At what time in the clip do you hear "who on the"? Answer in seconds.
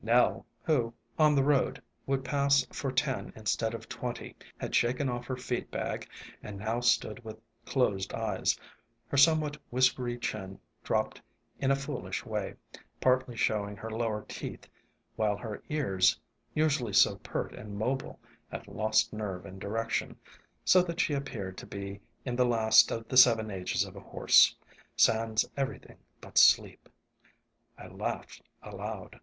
0.62-1.44